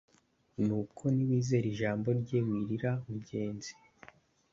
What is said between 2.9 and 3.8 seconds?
mugenzi